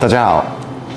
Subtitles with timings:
[0.00, 0.46] 大家好，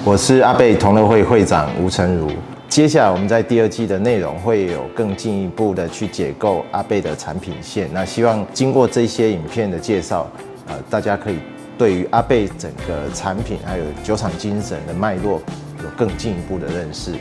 [0.06, 2.32] 我是阿贝同乐会会长吴成儒。
[2.70, 7.89] 接下来我们在第二季的内容会有更进一步的去解构阿贝的产品线。
[7.92, 10.26] 那希望经过这些影片的介绍，
[10.68, 11.39] 呃，大家可以
[11.78, 15.42] 对于阿贝整个产品还有酒厂精神的脉络
[15.84, 17.12] 有更进一步的认识。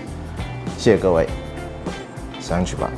[0.78, 1.26] 谢谢各位，
[2.38, 2.88] 上去吧。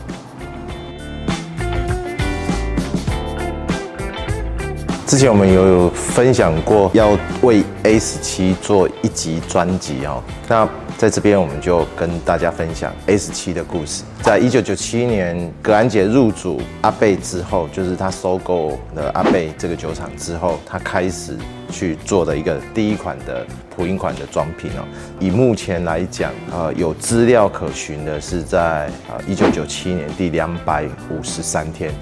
[5.07, 7.11] 之前我们有有分享过要
[7.43, 10.67] 为 A 十七做一集专辑哦，那
[10.97, 14.03] 在这边我们就跟大家分享 A 十七的故事。
[14.23, 21.37] 在一九九七年格兰杰入主阿贝之后，就是他收购了阿贝这个酒厂之后，他开始
[21.71, 24.85] 去做的一个第一款的普饮款的装瓶哦。
[25.21, 31.93] 以目前来讲，呃，有资料可循的是在呃一九九七年第两百五十三天。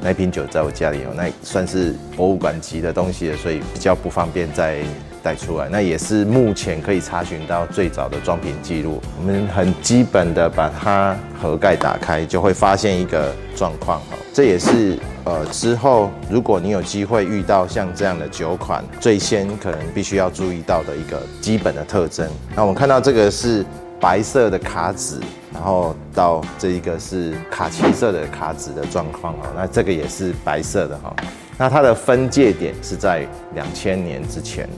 [0.00, 4.78] 那瓶酒在我家里哦，那算是博物馆级的东西了，所以比较不方便再
[5.22, 5.68] 带出来。
[5.68, 9.00] 那也是目前可以查询到最早的装瓶记录。
[9.18, 14.16] 我们很基本的把它盒盖打开，就会发现一个状况哈。
[14.32, 22.28] 这也是呃之后如果你有机会遇到像这样的酒款，最先可能必须要注意到的一个基本的特征。
[22.54, 23.66] 那我们看到这个是
[24.00, 25.20] 白色的卡纸。
[25.50, 31.12] 然后到这一个是卡其色的卡纸的状况哦，那这个也是白色的哈，
[31.56, 34.68] 那它的分界点是在两千年之前。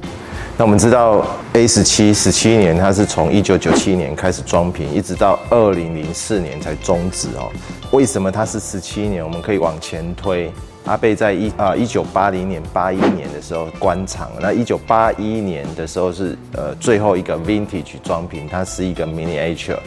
[0.61, 7.50] 那我们知道 A 十七十七年，它是从一九九七年开始装瓶，一直到二零零四年才终止哦。
[7.92, 9.25] 为什么它是十七年？
[9.25, 10.53] 我们可以往前推，
[10.84, 19.78] 阿贝在一啊一九八零年八一年的时候关厂，那一九八一年的时候是呃最后一个 Vintage 装瓶，它是一个 Miniature。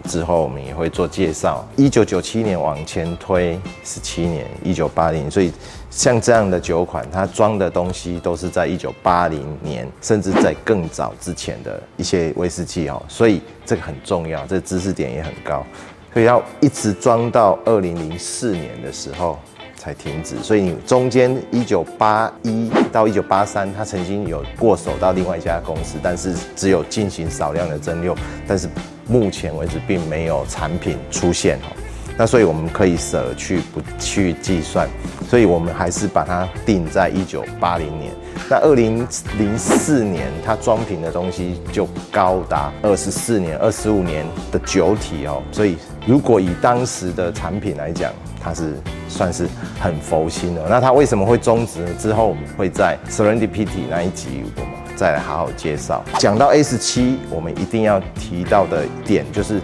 [0.00, 1.66] 之后我们也会做介绍。
[1.76, 5.52] 一九九七年往前推十七年，一九八零，所以
[5.90, 13.02] 像这样的酒款，它装的东西都是在一九八零年，甚至在更早之前的一些威士忌哦。
[13.08, 15.64] 所以这个很重要，这知识点也很高，
[16.12, 19.38] 所以要一直装到二零零四年的时候
[19.76, 20.36] 才停止。
[20.42, 28.16] 所以你中间一九八一到一九八三，它曾经有过手到另外一家公司，但是只有进行少量的蒸馏，
[28.46, 28.68] 但是。
[29.10, 31.74] 目前为止并没有产品出现哦，
[32.16, 34.88] 那所以我们可以舍去不去计算，
[35.28, 38.12] 所以我们还是把它定在一九八零年。
[38.48, 39.06] 那二零
[39.36, 48.74] 零四年它装瓶的东西就高达二十四年、二十五年的酒体哦，所以如果以当时的产品来讲，它是
[49.08, 49.48] 算是
[49.80, 50.64] 很佛心的。
[50.68, 51.84] 那它为什么会终止？
[51.94, 54.69] 之后我们会在 Serendipity 那一集我们。
[55.00, 56.04] 再来好好介绍。
[56.18, 59.58] 讲到 S 七，我们一定要提到的点就是，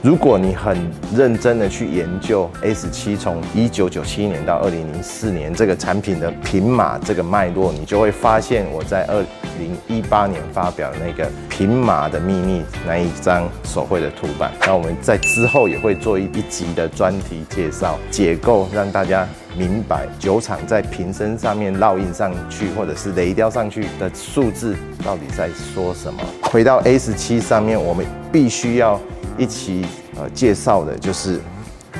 [0.00, 0.78] 如果你很
[1.12, 9.24] 认真的去研究 S 七从一九九七年到二零零四年这个产品的品码这个脉络，你就会发现我在二
[9.58, 14.52] 零一八年发表那个品码的秘密那一张手绘的图版。
[14.60, 19.26] 那我们在之后也会做一一集的专题介绍解构，让大家。
[19.56, 26.20] 明白酒厂在瓶身上面烙印上去，或者是雷雕上去的数字到底在说什么？
[26.42, 29.00] 回到 S 七上面，我们必须要
[29.38, 31.40] 一起呃介绍的就是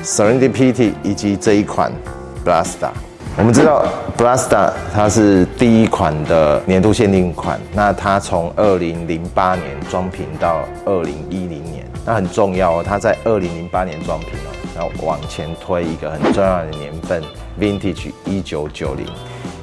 [0.03, 1.91] Serendipity 以及这一款
[2.45, 2.89] Blasta。
[3.37, 3.85] 我们知道
[4.17, 14.51] Blasta 它是第一款的年度限定款，那它从二零零八年装瓶到二零一零年，那很重要哦，它在二零零八年装瓶哦。
[14.75, 17.21] 然后往前推一个很重要的年份
[17.59, 19.05] ，Vintage 一九九零，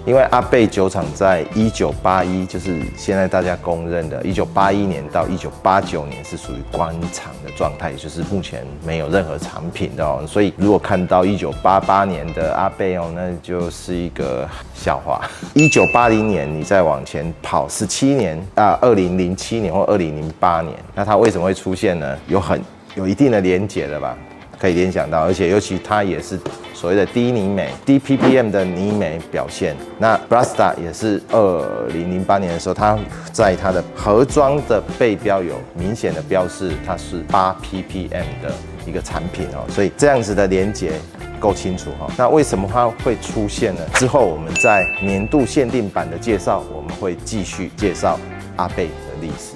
[0.06, 10.24] 因为阿贝酒厂在一九八一，就是现在大家公认的，一九八一年到一九八九年是属于关厂的状态，就是目前没有任何产品的哦。
[10.24, 15.20] 所以如果看到一九八八年的阿贝哦，那就是一个笑话。
[15.54, 22.16] 一九八零年你再往前跑十七年啊，二零零七年或二零零八年，那它为什么会出现呢？
[22.28, 22.62] 有很
[22.94, 24.16] 有一定的连结的吧。
[24.58, 26.38] 可以联想到，而且尤其它也是
[26.72, 29.76] 所谓的低尼美、低 ppm 的尼美表现。
[29.98, 32.98] 那 Blasta 也是二零零八年的时候，它
[33.32, 38.52] 在它的盒装的背标有明显的标示，它是八 ppm 的
[38.86, 39.64] 一个产品哦。
[39.68, 40.92] 所以这样子的连接
[41.38, 42.06] 够清楚哈。
[42.16, 43.80] 那为什么它会出现呢？
[43.94, 48.18] 之后我们在年度限定版的介绍，我们会继续介绍
[48.56, 49.54] 阿贝的历史。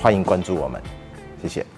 [0.00, 0.80] 欢迎关注我们，
[1.40, 1.71] 谢谢。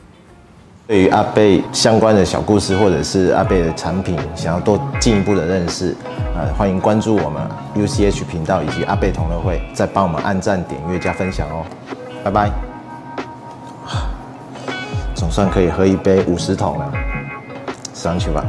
[0.86, 5.96] 对于阿贝相关的小故事，或者是阿贝的产品，想要多进一步的认识，
[6.36, 7.42] 呃，欢迎关注我们
[7.75, 11.64] UCH 频道以及阿贝同乐会，再帮我们按赞、点阅、加分享哦，
[12.22, 12.50] 拜拜。
[15.16, 16.92] 总算可以喝一杯五十桶了，
[17.94, 18.44] 上去吧。